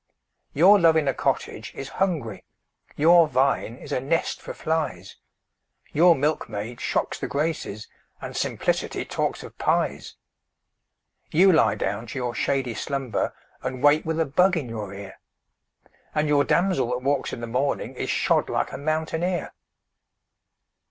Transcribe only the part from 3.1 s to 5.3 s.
vine is a nest for flies